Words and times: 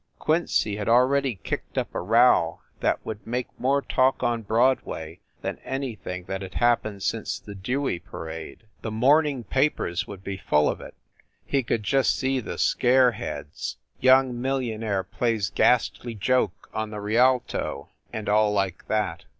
Quincy 0.17 0.77
had 0.77 0.89
already 0.89 1.35
kicked 1.43 1.77
up 1.77 1.93
a 1.93 2.01
row 2.01 2.59
that 2.79 3.05
would 3.05 3.27
make 3.27 3.45
more 3.59 3.83
talk 3.83 4.23
on 4.23 4.41
Broadway 4.41 5.19
than 5.43 5.59
anything 5.59 6.23
that 6.23 6.41
had 6.41 6.55
happened 6.55 7.03
since 7.03 7.37
the 7.37 7.53
Dewey 7.53 7.99
parade. 7.99 8.63
The 8.81 8.89
morning 8.89 9.41
s 9.41 9.45
papers 9.53 10.07
would 10.07 10.23
be 10.23 10.37
full 10.37 10.67
of 10.67 10.81
it 10.81 10.95
256 11.51 11.51
FIND 11.51 11.51
THE 11.51 11.55
WOMAN 11.55 11.59
he 11.59 11.63
could 11.63 11.83
just 11.83 12.15
see 12.17 12.39
the 12.51 12.57
scare 12.57 13.11
heads 13.11 13.77
"Young 13.99 14.41
Million 14.41 14.81
aire 14.83 15.03
Plays 15.03 15.51
Ghastly 15.51 16.15
Joke 16.15 16.71
on 16.73 16.89
the 16.89 16.99
Rialto" 16.99 17.89
and 18.11 18.27
all 18.27 18.51
like 18.51 18.87
that. 18.87 19.25